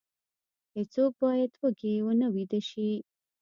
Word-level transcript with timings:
هیڅوک 0.75 1.11
باید 1.23 1.51
وږی 1.61 1.93
ونه 2.05 2.27
ویده 2.35 2.59
شي. 2.69 2.89